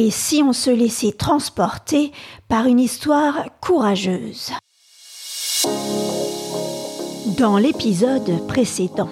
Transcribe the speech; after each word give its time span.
Et 0.00 0.12
si 0.12 0.44
on 0.44 0.52
se 0.52 0.70
laissait 0.70 1.10
transporter 1.10 2.12
par 2.46 2.66
une 2.66 2.78
histoire 2.78 3.46
courageuse 3.60 4.52
Dans 7.36 7.58
l'épisode 7.58 8.46
précédent, 8.46 9.08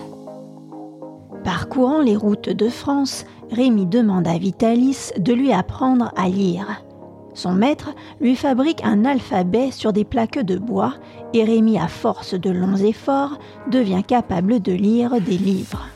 parcourant 1.43 2.03
les 2.03 2.15
routes 2.15 2.51
de 2.51 2.69
France, 2.69 3.25
Rémi 3.51 3.87
demande 3.87 4.29
à 4.29 4.39
Vitalis 4.39 5.11
de 5.19 5.33
lui 5.33 5.53
apprendre 5.53 6.13
à 6.15 6.29
lire. 6.29 6.85
Son 7.35 7.53
maître 7.53 7.91
lui 8.21 8.37
fabrique 8.37 8.85
un 8.85 9.05
alphabet 9.05 9.73
sur 9.73 9.93
des 9.93 10.05
plaques 10.05 10.39
de 10.39 10.57
bois 10.57 10.95
et 11.35 11.43
Rémi, 11.43 11.81
à 11.81 11.89
force 11.89 12.35
de 12.35 12.51
longs 12.51 12.77
efforts, 12.77 13.41
devient 13.73 14.05
capable 14.07 14.63
de 14.63 14.73
lire 14.73 15.21
des 15.21 15.37
livres. 15.37 15.89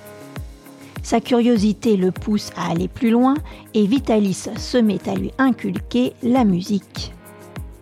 Sa 1.03 1.21
curiosité 1.21 1.97
le 1.97 2.11
pousse 2.13 2.51
à 2.57 2.71
aller 2.71 2.89
plus 2.89 3.11
loin 3.11 3.35
et 3.75 3.87
Vitalis 3.87 4.49
se 4.57 4.79
met 4.79 5.09
à 5.09 5.15
lui 5.15 5.33
inculquer 5.39 6.13
la 6.23 6.45
musique. 6.45 7.13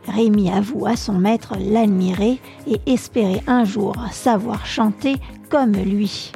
Rémi 0.07 0.51
avoue 0.51 0.87
à 0.87 0.97
son 0.97 1.15
maître 1.15 1.55
l'admirer 1.59 2.39
et 2.67 2.81
espérer 2.87 3.43
un 3.47 3.65
jour 3.65 3.95
savoir 4.11 4.65
chanter 4.67 5.17
comme 5.51 5.73
lui. 5.73 6.33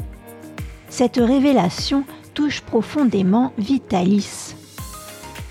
Cette 0.88 1.16
révélation 1.16 2.04
touche 2.34 2.60
profondément 2.60 3.52
Vitalis. 3.56 4.54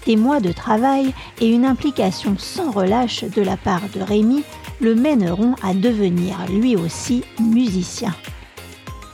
Des 0.06 0.16
mois 0.16 0.40
de 0.40 0.52
travail 0.52 1.14
et 1.40 1.50
une 1.50 1.66
implication 1.66 2.36
sans 2.38 2.72
relâche 2.72 3.24
de 3.24 3.42
la 3.42 3.58
part 3.58 3.84
de 3.96 4.02
Rémi 4.02 4.44
le 4.80 4.96
mèneront 4.96 5.56
à 5.64 5.74
devenir 5.74 6.38
lui 6.50 6.76
aussi 6.76 7.24
musicien. 7.40 8.14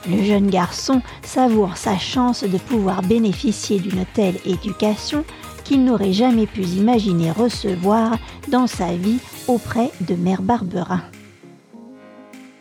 Le 0.07 0.23
jeune 0.23 0.49
garçon 0.49 1.01
savoure 1.21 1.75
sa 1.75 1.97
chance 1.97 2.43
de 2.43 2.57
pouvoir 2.57 3.01
bénéficier 3.01 3.79
d'une 3.79 4.05
telle 4.13 4.39
éducation 4.45 5.25
qu'il 5.65 5.83
n'aurait 5.83 6.13
jamais 6.13 6.47
pu 6.47 6.61
imaginer 6.61 7.29
recevoir 7.31 8.17
dans 8.47 8.67
sa 8.67 8.95
vie 8.95 9.19
auprès 9.49 9.91
de 10.01 10.15
Mère 10.15 10.41
Barberin. 10.41 11.01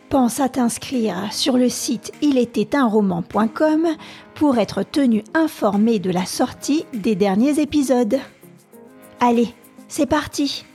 Pense 0.09 0.39
à 0.41 0.49
t'inscrire 0.49 1.31
sur 1.31 1.57
le 1.57 1.69
site 1.69 2.11
ilétaitunroman.com 2.21 3.87
pour 4.35 4.57
être 4.57 4.83
tenu 4.83 5.23
informé 5.33 5.99
de 5.99 6.11
la 6.11 6.25
sortie 6.25 6.85
des 6.93 7.15
derniers 7.15 7.61
épisodes. 7.61 8.19
Allez, 9.21 9.53
c'est 9.87 10.05
parti 10.05 10.65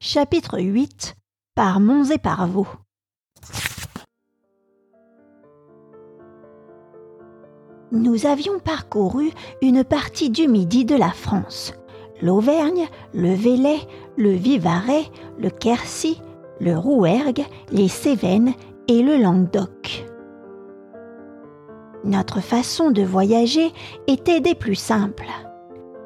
Chapitre 0.00 0.60
8 0.60 1.14
Par 1.54 1.80
Monts 1.80 2.10
et 2.10 2.18
par 2.18 2.46
Vaux 2.48 2.68
Nous 7.94 8.26
avions 8.26 8.58
parcouru 8.58 9.30
une 9.62 9.84
partie 9.84 10.28
du 10.28 10.48
midi 10.48 10.84
de 10.84 10.96
la 10.96 11.10
France. 11.10 11.74
L'Auvergne, 12.20 12.88
le 13.14 13.32
Velay, 13.32 13.78
le 14.16 14.30
Vivarais, 14.30 15.04
le 15.38 15.48
Quercy, 15.48 16.20
le 16.58 16.76
Rouergue, 16.76 17.44
les 17.70 17.86
Cévennes 17.86 18.52
et 18.88 19.00
le 19.00 19.16
Languedoc. 19.16 20.06
Notre 22.02 22.40
façon 22.40 22.90
de 22.90 23.02
voyager 23.02 23.72
était 24.08 24.40
des 24.40 24.56
plus 24.56 24.74
simples. 24.74 25.30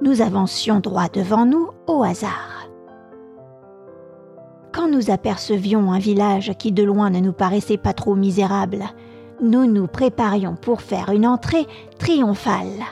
Nous 0.03 0.21
avancions 0.21 0.81
droit 0.81 1.09
devant 1.09 1.47
nous 1.47 1.71
au 1.87 2.03
hasard. 2.03 2.69
Quand 4.75 4.91
nous 4.91 5.11
apercevions 5.11 5.91
un 5.91 5.99
village 5.99 6.53
qui 6.59 6.71
de 6.71 6.83
loin 6.83 7.09
ne 7.09 7.21
nous 7.21 7.33
paraissait 7.33 7.79
pas 7.79 7.95
trop 7.95 8.15
misérable, 8.15 8.85
nous 9.41 9.67
nous 9.67 9.87
préparions 9.87 10.57
pour 10.57 10.83
faire 10.83 11.11
une 11.11 11.27
entrée 11.27 11.67
triomphale. 11.99 12.85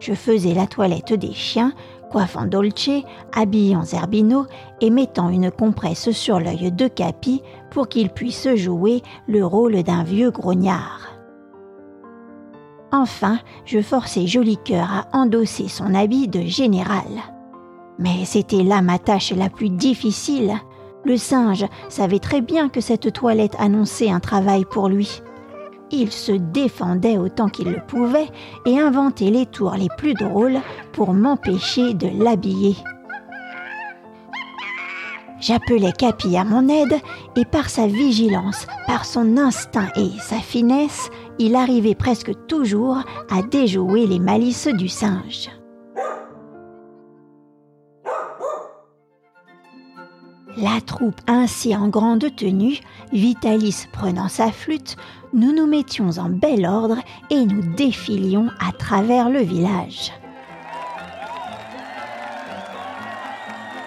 Je 0.00 0.14
faisais 0.14 0.54
la 0.54 0.66
toilette 0.66 1.14
des 1.14 1.32
chiens 1.32 1.72
coiffant 2.14 2.46
Dolce, 2.46 3.02
habillé 3.34 3.74
en 3.74 3.82
zerbino 3.82 4.46
et 4.80 4.88
mettant 4.88 5.30
une 5.30 5.50
compresse 5.50 6.12
sur 6.12 6.38
l'œil 6.38 6.70
de 6.70 6.86
Capi 6.86 7.42
pour 7.72 7.88
qu'il 7.88 8.08
puisse 8.08 8.54
jouer 8.54 9.02
le 9.26 9.44
rôle 9.44 9.82
d'un 9.82 10.04
vieux 10.04 10.30
grognard. 10.30 11.08
Enfin, 12.92 13.40
je 13.64 13.82
forçais 13.82 14.28
Joli 14.28 14.58
Cœur 14.58 14.88
à 14.92 15.18
endosser 15.18 15.66
son 15.66 15.92
habit 15.92 16.28
de 16.28 16.42
général. 16.42 17.02
Mais 17.98 18.24
c'était 18.24 18.62
là 18.62 18.80
ma 18.80 19.00
tâche 19.00 19.32
la 19.32 19.50
plus 19.50 19.70
difficile. 19.70 20.54
Le 21.04 21.16
singe 21.16 21.66
savait 21.88 22.18
très 22.18 22.40
bien 22.40 22.68
que 22.68 22.80
cette 22.80 23.12
toilette 23.12 23.56
annonçait 23.58 24.10
un 24.10 24.20
travail 24.20 24.64
pour 24.64 24.88
lui. 24.88 25.22
Il 25.90 26.10
se 26.10 26.32
défendait 26.32 27.18
autant 27.18 27.48
qu'il 27.48 27.70
le 27.70 27.80
pouvait 27.86 28.28
et 28.64 28.80
inventait 28.80 29.30
les 29.30 29.46
tours 29.46 29.74
les 29.74 29.90
plus 29.98 30.14
drôles 30.14 30.58
pour 30.92 31.12
m'empêcher 31.12 31.92
de 31.94 32.08
l'habiller. 32.22 32.76
J'appelais 35.40 35.92
Capi 35.92 36.38
à 36.38 36.44
mon 36.44 36.68
aide 36.68 36.98
et 37.36 37.44
par 37.44 37.68
sa 37.68 37.86
vigilance, 37.86 38.66
par 38.86 39.04
son 39.04 39.36
instinct 39.36 39.90
et 39.94 40.08
sa 40.20 40.38
finesse, 40.38 41.10
il 41.38 41.54
arrivait 41.54 41.94
presque 41.94 42.32
toujours 42.46 42.98
à 43.30 43.42
déjouer 43.42 44.06
les 44.06 44.18
malices 44.18 44.68
du 44.68 44.88
singe. 44.88 45.50
La 50.56 50.80
troupe 50.80 51.20
ainsi 51.26 51.74
en 51.74 51.88
grande 51.88 52.26
tenue, 52.36 52.78
Vitalis 53.12 53.86
prenant 53.92 54.28
sa 54.28 54.52
flûte, 54.52 54.96
nous 55.32 55.52
nous 55.52 55.66
mettions 55.66 56.10
en 56.18 56.28
bel 56.28 56.64
ordre 56.64 56.98
et 57.30 57.44
nous 57.44 57.74
défilions 57.74 58.50
à 58.60 58.70
travers 58.70 59.30
le 59.30 59.40
village. 59.40 60.12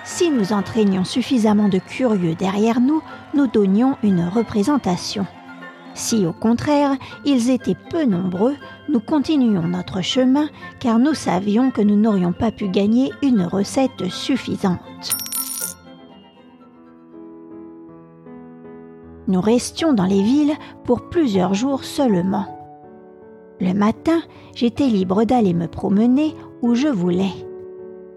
Si 0.03 0.29
nous 0.29 0.51
entraînions 0.51 1.05
suffisamment 1.05 1.69
de 1.69 1.77
curieux 1.77 2.35
derrière 2.35 2.81
nous, 2.81 3.01
nous 3.33 3.47
donnions 3.47 3.95
une 4.03 4.27
représentation. 4.27 5.25
Si 5.93 6.25
au 6.25 6.33
contraire 6.33 6.97
ils 7.23 7.49
étaient 7.49 7.77
peu 7.89 8.03
nombreux, 8.03 8.55
nous 8.89 8.99
continuions 8.99 9.67
notre 9.67 10.01
chemin 10.01 10.49
car 10.79 10.99
nous 10.99 11.13
savions 11.13 11.71
que 11.71 11.81
nous 11.81 11.95
n'aurions 11.95 12.33
pas 12.33 12.51
pu 12.51 12.67
gagner 12.67 13.11
une 13.21 13.43
recette 13.43 14.09
suffisante. 14.09 15.26
Nous 19.27 19.41
restions 19.41 19.91
dans 19.91 20.05
les 20.05 20.21
villes 20.21 20.55
pour 20.85 21.09
plusieurs 21.09 21.53
jours 21.53 21.83
seulement. 21.83 22.45
Le 23.59 23.73
matin, 23.73 24.21
j'étais 24.55 24.87
libre 24.87 25.25
d'aller 25.25 25.53
me 25.53 25.67
promener 25.67 26.33
où 26.61 26.75
je 26.75 26.87
voulais. 26.87 27.33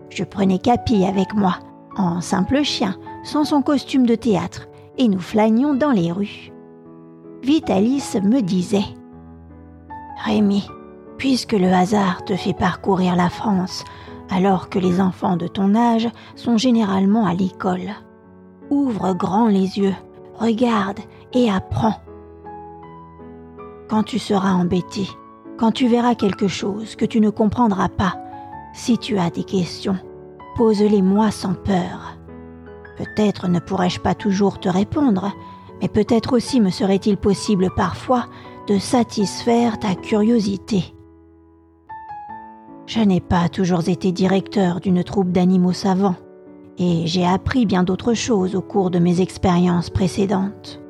Je 0.08 0.22
prenais 0.22 0.58
Capi 0.58 1.04
avec 1.04 1.34
moi, 1.34 1.58
en 1.96 2.20
simple 2.20 2.62
chien, 2.62 2.96
sans 3.24 3.44
son 3.44 3.62
costume 3.62 4.06
de 4.06 4.14
théâtre, 4.14 4.68
et 4.98 5.08
nous 5.08 5.18
flânions 5.18 5.74
dans 5.74 5.90
les 5.90 6.12
rues. 6.12 6.52
Vitalis 7.42 8.16
me 8.22 8.40
disait 8.40 8.84
Rémi, 10.24 10.68
puisque 11.16 11.54
le 11.54 11.72
hasard 11.72 12.24
te 12.24 12.36
fait 12.36 12.54
parcourir 12.54 13.16
la 13.16 13.30
France, 13.30 13.84
alors 14.30 14.68
que 14.68 14.78
les 14.78 15.00
enfants 15.00 15.36
de 15.36 15.48
ton 15.48 15.74
âge 15.74 16.08
sont 16.36 16.56
généralement 16.56 17.26
à 17.26 17.34
l'école, 17.34 17.90
ouvre 18.68 19.14
grand 19.14 19.48
les 19.48 19.78
yeux 19.78 19.94
regarde 20.40 21.00
et 21.32 21.50
apprends. 21.50 21.96
Quand 23.88 24.02
tu 24.02 24.18
seras 24.18 24.52
embêté, 24.52 25.06
quand 25.58 25.72
tu 25.72 25.86
verras 25.86 26.14
quelque 26.14 26.48
chose 26.48 26.96
que 26.96 27.04
tu 27.04 27.20
ne 27.20 27.30
comprendras 27.30 27.88
pas, 27.88 28.14
si 28.72 28.98
tu 28.98 29.18
as 29.18 29.30
des 29.30 29.44
questions, 29.44 29.98
pose-les 30.56 31.02
moi 31.02 31.30
sans 31.30 31.54
peur. 31.54 32.16
Peut-être 32.96 33.48
ne 33.48 33.60
pourrais-je 33.60 34.00
pas 34.00 34.14
toujours 34.14 34.58
te 34.58 34.68
répondre, 34.68 35.32
mais 35.80 35.88
peut-être 35.88 36.34
aussi 36.34 36.60
me 36.60 36.70
serait-il 36.70 37.16
possible 37.16 37.68
parfois 37.76 38.26
de 38.66 38.78
satisfaire 38.78 39.78
ta 39.78 39.94
curiosité. 39.94 40.94
Je 42.86 43.00
n'ai 43.00 43.20
pas 43.20 43.48
toujours 43.48 43.88
été 43.88 44.12
directeur 44.12 44.80
d'une 44.80 45.04
troupe 45.04 45.30
d'animaux 45.30 45.72
savants 45.72 46.16
et 46.80 47.06
j'ai 47.06 47.26
appris 47.26 47.66
bien 47.66 47.84
d'autres 47.84 48.14
choses 48.14 48.56
au 48.56 48.62
cours 48.62 48.90
de 48.90 48.98
mes 48.98 49.20
expériences 49.20 49.90
précédentes. 49.90 50.80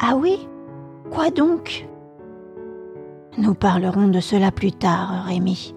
Ah 0.00 0.14
oui? 0.16 0.48
Quoi 1.10 1.30
donc? 1.30 1.88
Nous 3.36 3.54
parlerons 3.54 4.06
de 4.08 4.20
cela 4.20 4.52
plus 4.52 4.72
tard, 4.72 5.24
Rémi. 5.26 5.74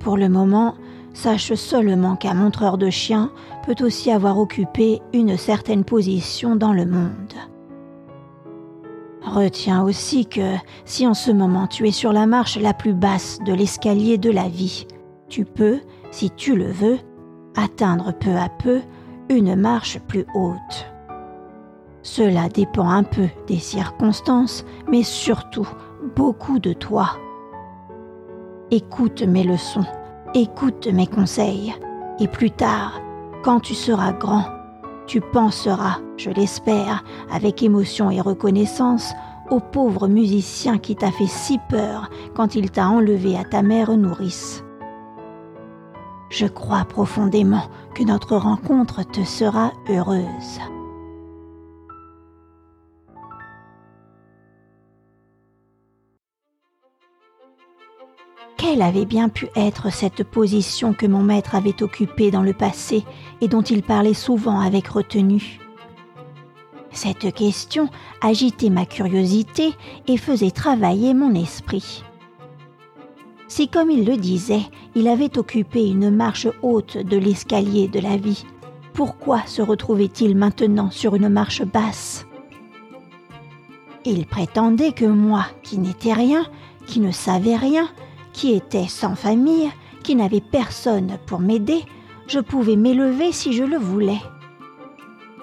Pour 0.00 0.16
le 0.16 0.30
moment, 0.30 0.74
sache 1.12 1.52
seulement 1.54 2.16
qu'un 2.16 2.34
montreur 2.34 2.78
de 2.78 2.88
chiens 2.88 3.30
peut 3.66 3.84
aussi 3.84 4.10
avoir 4.10 4.38
occupé 4.38 5.02
une 5.12 5.36
certaine 5.36 5.84
position 5.84 6.56
dans 6.56 6.72
le 6.72 6.86
monde. 6.86 7.34
Retiens 9.22 9.82
aussi 9.82 10.24
que 10.24 10.54
si 10.86 11.06
en 11.06 11.12
ce 11.12 11.30
moment 11.30 11.66
tu 11.66 11.86
es 11.86 11.92
sur 11.92 12.14
la 12.14 12.26
marche 12.26 12.58
la 12.58 12.72
plus 12.72 12.94
basse 12.94 13.40
de 13.44 13.52
l'escalier 13.52 14.16
de 14.16 14.30
la 14.30 14.48
vie, 14.48 14.86
tu 15.28 15.44
peux, 15.44 15.80
si 16.10 16.30
tu 16.30 16.56
le 16.56 16.70
veux, 16.70 16.98
atteindre 17.58 18.12
peu 18.12 18.36
à 18.36 18.48
peu 18.48 18.80
une 19.28 19.56
marche 19.56 19.98
plus 20.00 20.24
haute. 20.34 20.86
Cela 22.02 22.48
dépend 22.48 22.88
un 22.88 23.02
peu 23.02 23.28
des 23.46 23.58
circonstances, 23.58 24.64
mais 24.90 25.02
surtout 25.02 25.68
beaucoup 26.16 26.58
de 26.58 26.72
toi. 26.72 27.10
écoute 28.70 29.22
mes 29.22 29.44
leçons, 29.44 29.86
écoute 30.34 30.86
mes 30.86 31.06
conseils, 31.06 31.74
et 32.20 32.28
plus 32.28 32.50
tard, 32.50 33.00
quand 33.42 33.60
tu 33.60 33.74
seras 33.74 34.12
grand, 34.12 34.44
tu 35.06 35.20
penseras, 35.20 35.98
je 36.16 36.30
l'espère, 36.30 37.02
avec 37.32 37.62
émotion 37.62 38.10
et 38.10 38.20
reconnaissance, 38.20 39.14
au 39.50 39.60
pauvre 39.60 40.08
musicien 40.08 40.78
qui 40.78 40.96
t'a 40.96 41.10
fait 41.10 41.26
si 41.26 41.58
peur 41.70 42.10
quand 42.34 42.54
il 42.54 42.70
t'a 42.70 42.88
enlevé 42.88 43.36
à 43.36 43.44
ta 43.44 43.62
mère 43.62 43.96
nourrice. 43.96 44.62
Je 46.30 46.46
crois 46.46 46.84
profondément 46.84 47.68
que 47.94 48.02
notre 48.02 48.36
rencontre 48.36 49.02
te 49.02 49.24
sera 49.24 49.72
heureuse. 49.88 50.60
Quelle 58.58 58.82
avait 58.82 59.06
bien 59.06 59.30
pu 59.30 59.48
être 59.56 59.90
cette 59.90 60.24
position 60.24 60.92
que 60.92 61.06
mon 61.06 61.22
maître 61.22 61.54
avait 61.54 61.82
occupée 61.82 62.30
dans 62.30 62.42
le 62.42 62.52
passé 62.52 63.04
et 63.40 63.48
dont 63.48 63.62
il 63.62 63.82
parlait 63.82 64.14
souvent 64.14 64.60
avec 64.60 64.88
retenue? 64.88 65.58
Cette 66.90 67.32
question 67.32 67.88
agitait 68.20 68.70
ma 68.70 68.84
curiosité 68.84 69.74
et 70.06 70.16
faisait 70.16 70.50
travailler 70.50 71.14
mon 71.14 71.34
esprit. 71.34 72.02
Si 73.58 73.66
comme 73.66 73.90
il 73.90 74.04
le 74.04 74.16
disait, 74.16 74.62
il 74.94 75.08
avait 75.08 75.36
occupé 75.36 75.84
une 75.84 76.10
marche 76.10 76.46
haute 76.62 76.96
de 76.96 77.16
l'escalier 77.16 77.88
de 77.88 77.98
la 77.98 78.16
vie, 78.16 78.44
pourquoi 78.94 79.44
se 79.46 79.62
retrouvait-il 79.62 80.36
maintenant 80.36 80.92
sur 80.92 81.16
une 81.16 81.28
marche 81.28 81.64
basse? 81.64 82.24
Il 84.04 84.26
prétendait 84.26 84.92
que 84.92 85.06
moi, 85.06 85.44
qui 85.64 85.78
n'étais 85.78 86.12
rien, 86.12 86.46
qui 86.86 87.00
ne 87.00 87.10
savais 87.10 87.56
rien, 87.56 87.88
qui 88.32 88.52
était 88.52 88.86
sans 88.86 89.16
famille, 89.16 89.72
qui 90.04 90.14
n'avait 90.14 90.40
personne 90.40 91.18
pour 91.26 91.40
m'aider, 91.40 91.82
je 92.28 92.38
pouvais 92.38 92.76
m'élever 92.76 93.32
si 93.32 93.52
je 93.54 93.64
le 93.64 93.76
voulais. 93.76 94.22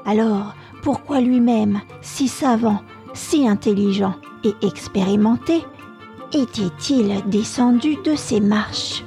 Alors, 0.05 0.55
pourquoi 0.83 1.19
lui-même, 1.19 1.81
si 1.99 2.29
savant, 2.29 2.79
si 3.13 3.45
intelligent 3.45 4.15
et 4.45 4.53
expérimenté, 4.65 5.63
était-il 6.33 7.23
descendu 7.29 7.97
de 8.03 8.15
ses 8.15 8.39
marches 8.39 9.03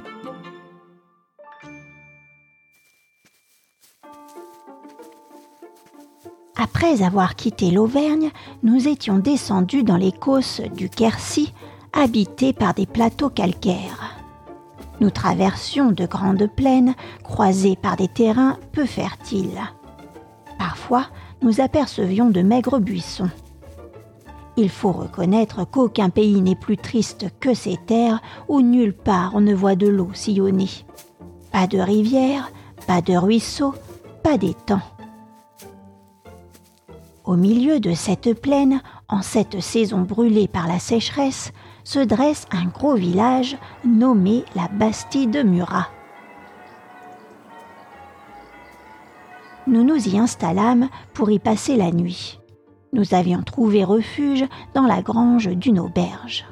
Après 6.55 7.03
avoir 7.03 7.35
quitté 7.35 7.71
l'Auvergne, 7.71 8.31
nous 8.63 8.87
étions 8.87 9.17
descendus 9.17 9.83
dans 9.83 9.97
les 9.97 10.11
causses 10.11 10.61
du 10.75 10.89
Quercy 10.89 11.53
habités 11.93 12.53
par 12.53 12.73
des 12.73 12.85
plateaux 12.85 13.29
calcaires. 13.29 14.17
Nous 14.99 15.09
traversions 15.09 15.91
de 15.91 16.05
grandes 16.05 16.49
plaines 16.53 16.95
croisées 17.23 17.77
par 17.77 17.95
des 17.95 18.09
terrains 18.09 18.57
peu 18.73 18.85
fertiles. 18.85 19.61
Parfois, 20.57 21.05
nous 21.41 21.61
apercevions 21.61 22.29
de 22.29 22.41
maigres 22.41 22.79
buissons. 22.79 23.29
Il 24.61 24.67
faut 24.67 24.91
reconnaître 24.91 25.65
qu'aucun 25.65 26.09
pays 26.09 26.41
n'est 26.41 26.53
plus 26.53 26.75
triste 26.75 27.27
que 27.39 27.53
ces 27.53 27.77
terres 27.77 28.21
où 28.49 28.59
nulle 28.59 28.91
part 28.91 29.31
on 29.33 29.39
ne 29.39 29.55
voit 29.55 29.77
de 29.77 29.87
l'eau 29.87 30.09
sillonner. 30.13 30.67
Pas 31.53 31.65
de 31.65 31.79
rivière, 31.79 32.51
pas 32.85 33.01
de 33.01 33.15
ruisseau, 33.15 33.73
pas 34.21 34.37
d'étang. 34.37 34.81
Au 37.23 37.37
milieu 37.37 37.79
de 37.79 37.93
cette 37.93 38.33
plaine, 38.33 38.81
en 39.07 39.21
cette 39.21 39.61
saison 39.61 40.01
brûlée 40.01 40.49
par 40.49 40.67
la 40.67 40.79
sécheresse, 40.79 41.53
se 41.85 41.99
dresse 41.99 42.45
un 42.51 42.65
gros 42.65 42.95
village 42.95 43.57
nommé 43.85 44.43
la 44.55 44.67
Bastille 44.67 45.27
de 45.27 45.41
Murat. 45.41 45.87
Nous 49.67 49.85
nous 49.85 50.05
y 50.05 50.17
installâmes 50.17 50.89
pour 51.13 51.31
y 51.31 51.39
passer 51.39 51.77
la 51.77 51.91
nuit. 51.91 52.38
Nous 52.91 53.13
avions 53.13 53.43
trouvé 53.43 53.83
refuge 53.83 54.45
dans 54.73 54.85
la 54.85 55.01
grange 55.01 55.47
d'une 55.47 55.79
auberge. 55.79 56.45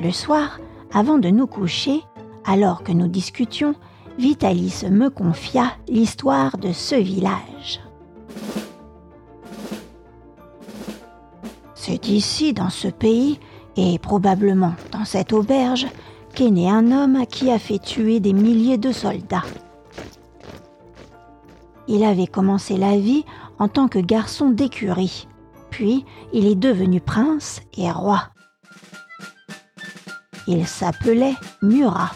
Le 0.00 0.10
soir, 0.10 0.58
avant 0.92 1.18
de 1.18 1.28
nous 1.28 1.46
coucher, 1.46 2.02
alors 2.46 2.82
que 2.82 2.92
nous 2.92 3.08
discutions, 3.08 3.74
Vitalis 4.18 4.84
me 4.90 5.08
confia 5.08 5.72
l'histoire 5.88 6.56
de 6.56 6.72
ce 6.72 6.94
village. 6.94 7.80
C'est 11.74 12.08
ici, 12.08 12.52
dans 12.52 12.70
ce 12.70 12.88
pays, 12.88 13.38
et 13.76 13.98
probablement 13.98 14.74
dans 14.92 15.04
cette 15.04 15.32
auberge 15.32 15.86
qu'est 16.34 16.50
né 16.50 16.70
un 16.70 16.90
homme 16.90 17.26
qui 17.26 17.50
a 17.50 17.58
fait 17.58 17.78
tuer 17.78 18.20
des 18.20 18.32
milliers 18.32 18.78
de 18.78 18.92
soldats. 18.92 19.44
Il 21.88 22.04
avait 22.04 22.26
commencé 22.26 22.76
la 22.76 22.96
vie 22.96 23.24
en 23.60 23.68
tant 23.68 23.88
que 23.88 23.98
garçon 23.98 24.48
d'écurie, 24.48 25.28
puis 25.70 26.04
il 26.32 26.46
est 26.46 26.56
devenu 26.56 27.00
prince 27.00 27.60
et 27.76 27.90
roi. 27.90 28.30
Il 30.48 30.66
s'appelait 30.66 31.34
Murat. 31.62 32.12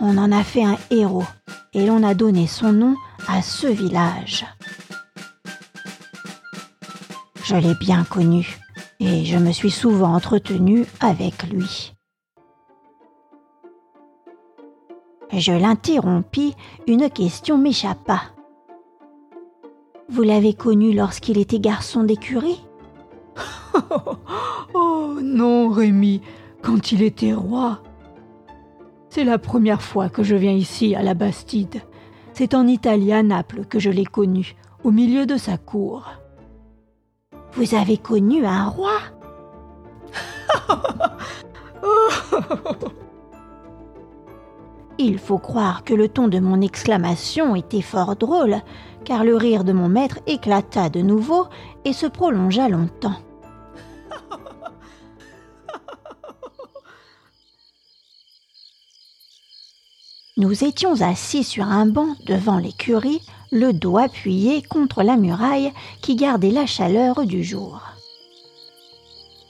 On 0.00 0.18
en 0.18 0.32
a 0.32 0.42
fait 0.42 0.64
un 0.64 0.76
héros 0.90 1.24
et 1.72 1.86
l'on 1.86 2.02
a 2.02 2.14
donné 2.14 2.46
son 2.48 2.72
nom 2.72 2.96
à 3.28 3.40
ce 3.40 3.68
village. 3.68 4.44
Je 7.44 7.54
l'ai 7.54 7.74
bien 7.76 8.02
connu 8.02 8.58
et 8.98 9.24
je 9.24 9.38
me 9.38 9.52
suis 9.52 9.70
souvent 9.70 10.14
entretenu 10.14 10.84
avec 11.00 11.44
lui. 11.44 11.94
Je 15.32 15.52
l'interrompis, 15.52 16.54
une 16.88 17.08
question 17.10 17.58
m'échappa. 17.58 18.35
Vous 20.08 20.22
l'avez 20.22 20.54
connu 20.54 20.92
lorsqu'il 20.92 21.38
était 21.38 21.58
garçon 21.58 22.04
d'écurie 22.04 22.64
Oh 24.74 25.18
non, 25.20 25.68
Rémi, 25.68 26.20
quand 26.62 26.92
il 26.92 27.02
était 27.02 27.32
roi. 27.32 27.82
C'est 29.10 29.24
la 29.24 29.38
première 29.38 29.82
fois 29.82 30.08
que 30.08 30.22
je 30.22 30.36
viens 30.36 30.52
ici 30.52 30.94
à 30.94 31.02
la 31.02 31.14
Bastide. 31.14 31.80
C'est 32.32 32.54
en 32.54 32.66
Italie, 32.66 33.12
à 33.12 33.22
Naples, 33.22 33.64
que 33.64 33.78
je 33.78 33.90
l'ai 33.90 34.04
connu, 34.04 34.54
au 34.84 34.90
milieu 34.90 35.26
de 35.26 35.36
sa 35.36 35.56
cour. 35.56 36.12
Vous 37.52 37.74
avez 37.74 37.96
connu 37.96 38.44
un 38.44 38.68
roi 38.68 38.98
Il 44.98 45.18
faut 45.18 45.38
croire 45.38 45.84
que 45.84 45.92
le 45.94 46.08
ton 46.08 46.28
de 46.28 46.38
mon 46.38 46.60
exclamation 46.60 47.54
était 47.56 47.82
fort 47.82 48.16
drôle, 48.16 48.56
car 49.06 49.24
le 49.24 49.36
rire 49.36 49.64
de 49.64 49.72
mon 49.72 49.88
maître 49.88 50.18
éclata 50.26 50.90
de 50.90 51.00
nouveau 51.00 51.46
et 51.84 51.92
se 51.92 52.06
prolongea 52.06 52.68
longtemps. 52.68 53.20
Nous 60.36 60.64
étions 60.64 61.00
assis 61.00 61.44
sur 61.44 61.64
un 61.64 61.86
banc 61.86 62.16
devant 62.26 62.58
l'écurie, 62.58 63.22
le 63.52 63.72
dos 63.72 63.96
appuyé 63.96 64.60
contre 64.60 65.02
la 65.02 65.16
muraille 65.16 65.72
qui 66.02 66.16
gardait 66.16 66.50
la 66.50 66.66
chaleur 66.66 67.24
du 67.24 67.42
jour. 67.44 67.80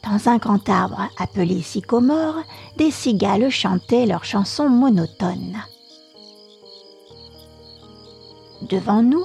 Dans 0.05 0.29
un 0.29 0.37
grand 0.37 0.69
arbre 0.69 1.09
appelé 1.19 1.63
sycomore, 1.63 2.37
des 2.77 2.91
cigales 2.93 3.51
chantaient 3.51 4.07
leurs 4.07 4.25
chansons 4.25 4.69
monotones. 4.69 5.57
Devant 8.63 9.03
nous, 9.03 9.25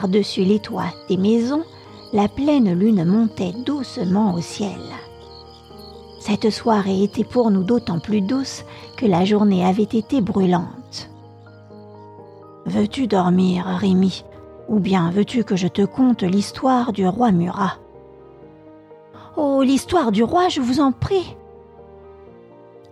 par-dessus 0.00 0.44
les 0.44 0.58
toits 0.58 0.92
des 1.08 1.16
maisons, 1.16 1.64
la 2.12 2.28
pleine 2.28 2.78
lune 2.78 3.02
montait 3.06 3.54
doucement 3.64 4.34
au 4.34 4.42
ciel. 4.42 4.78
Cette 6.20 6.50
soirée 6.50 7.02
était 7.02 7.24
pour 7.24 7.50
nous 7.50 7.64
d'autant 7.64 7.98
plus 7.98 8.20
douce 8.20 8.66
que 8.98 9.06
la 9.06 9.24
journée 9.24 9.64
avait 9.64 9.84
été 9.84 10.20
brûlante. 10.20 11.08
Veux-tu 12.66 13.06
dormir, 13.06 13.64
Rémi, 13.64 14.22
ou 14.68 14.80
bien 14.80 15.10
veux-tu 15.10 15.44
que 15.44 15.56
je 15.56 15.68
te 15.68 15.86
conte 15.86 16.24
l'histoire 16.24 16.92
du 16.92 17.08
roi 17.08 17.32
Murat? 17.32 17.78
Oh, 19.38 19.62
l'histoire 19.62 20.12
du 20.12 20.22
roi, 20.22 20.50
je 20.50 20.60
vous 20.60 20.80
en 20.80 20.92
prie. 20.92 21.34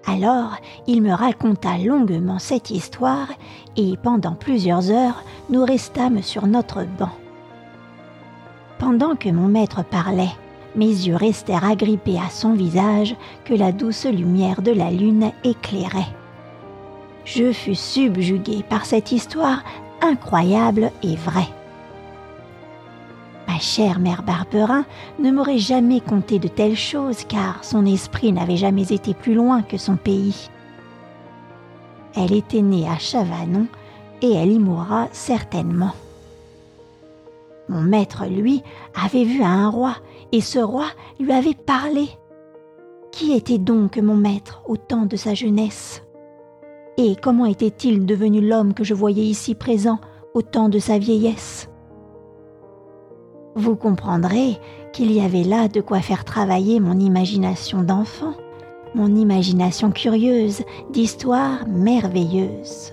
Alors, 0.06 0.56
il 0.86 1.02
me 1.02 1.12
raconta 1.12 1.78
longuement 1.78 2.38
cette 2.38 2.70
histoire, 2.70 3.28
et 3.76 3.96
pendant 4.02 4.34
plusieurs 4.34 4.90
heures, 4.90 5.24
nous 5.48 5.64
restâmes 5.64 6.22
sur 6.22 6.46
notre 6.46 6.84
banc. 6.84 7.12
Pendant 8.78 9.16
que 9.16 9.30
mon 9.30 9.48
maître 9.48 9.82
parlait, 9.82 10.34
mes 10.76 10.86
yeux 10.86 11.16
restèrent 11.16 11.64
agrippés 11.64 12.18
à 12.18 12.28
son 12.28 12.52
visage 12.52 13.16
que 13.44 13.54
la 13.54 13.72
douce 13.72 14.04
lumière 14.04 14.60
de 14.60 14.72
la 14.72 14.90
lune 14.90 15.30
éclairait. 15.42 16.12
Je 17.24 17.52
fus 17.52 17.76
subjugué 17.76 18.62
par 18.68 18.84
cette 18.84 19.12
histoire 19.12 19.62
incroyable 20.02 20.90
et 21.02 21.16
vraie. 21.16 21.48
Ma 23.46 23.58
chère 23.58 23.98
mère 24.00 24.22
Barberin 24.22 24.84
ne 25.18 25.30
m'aurait 25.30 25.58
jamais 25.58 26.00
conté 26.00 26.38
de 26.38 26.48
telles 26.48 26.76
choses 26.76 27.24
car 27.24 27.62
son 27.62 27.84
esprit 27.86 28.32
n'avait 28.32 28.56
jamais 28.56 28.92
été 28.92 29.14
plus 29.14 29.34
loin 29.34 29.62
que 29.62 29.76
son 29.76 29.96
pays. 29.96 30.48
Elle 32.16 32.32
était 32.32 32.62
née 32.62 32.88
à 32.88 32.98
Chavanon 32.98 33.66
et 34.22 34.32
elle 34.32 34.52
y 34.52 34.58
mourra 34.58 35.08
certainement. 35.12 35.92
Mon 37.68 37.80
maître, 37.80 38.26
lui, 38.26 38.62
avait 38.94 39.24
vu 39.24 39.42
un 39.42 39.68
roi 39.68 39.96
et 40.32 40.40
ce 40.40 40.58
roi 40.58 40.86
lui 41.18 41.32
avait 41.32 41.54
parlé. 41.54 42.08
Qui 43.10 43.32
était 43.32 43.58
donc 43.58 43.96
mon 43.96 44.16
maître 44.16 44.62
au 44.66 44.76
temps 44.76 45.06
de 45.06 45.16
sa 45.16 45.34
jeunesse? 45.34 46.02
Et 46.96 47.16
comment 47.16 47.46
était-il 47.46 48.06
devenu 48.06 48.40
l'homme 48.40 48.74
que 48.74 48.84
je 48.84 48.94
voyais 48.94 49.24
ici 49.24 49.54
présent 49.54 49.98
au 50.34 50.42
temps 50.42 50.68
de 50.68 50.78
sa 50.78 50.98
vieillesse? 50.98 51.68
Vous 53.56 53.76
comprendrez 53.76 54.58
qu'il 54.92 55.12
y 55.12 55.20
avait 55.20 55.44
là 55.44 55.68
de 55.68 55.80
quoi 55.80 56.00
faire 56.00 56.24
travailler 56.24 56.80
mon 56.80 56.98
imagination 56.98 57.82
d'enfant, 57.82 58.34
mon 58.94 59.14
imagination 59.14 59.92
curieuse 59.92 60.62
d'histoires 60.90 61.66
merveilleuses. 61.68 62.92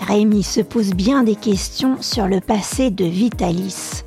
Rémi 0.00 0.42
se 0.42 0.60
pose 0.62 0.94
bien 0.94 1.24
des 1.24 1.34
questions 1.34 2.00
sur 2.00 2.26
le 2.26 2.40
passé 2.40 2.90
de 2.90 3.04
Vitalis. 3.04 4.05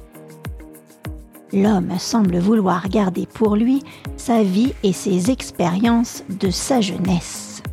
L'homme 1.52 1.98
semble 1.98 2.38
vouloir 2.38 2.90
garder 2.90 3.26
pour 3.26 3.56
lui 3.56 3.84
sa 4.18 4.44
vie 4.44 4.74
et 4.84 4.94
ses 4.94 5.32
expériences 5.32 6.24
de 6.30 6.52
sa 6.52 6.80
jeunesse. 6.80 7.64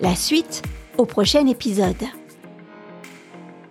La 0.00 0.14
suite 0.14 0.62
au 0.98 1.06
prochain 1.06 1.46
épisode. 1.46 2.04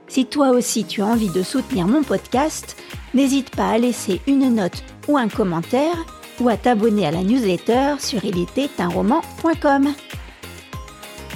Si 0.08 0.26
toi 0.26 0.50
aussi 0.50 0.86
tu 0.86 1.02
as 1.02 1.06
envie 1.06 1.30
de 1.30 1.44
soutenir 1.44 1.88
mon 1.88 2.02
podcast, 2.02 2.76
n'hésite 3.14 3.56
pas 3.56 3.70
à 3.70 3.78
laisser 3.78 4.22
une 4.26 4.56
note 4.56 4.84
ou 5.08 5.18
un 5.18 5.28
commentaire 5.28 6.06
ou 6.40 6.50
à 6.50 6.58
t'abonner 6.58 7.06
à 7.06 7.12
la 7.12 7.24
newsletter 7.24 7.96
sur 8.00 8.24
ilétait-un-roman.com. 8.26 9.94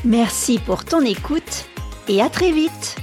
Merci 0.04 0.60
pour 0.66 0.84
ton 0.84 1.02
écoute 1.02 1.66
et 2.08 2.22
à 2.22 2.30
très 2.30 2.52
vite 2.52 3.01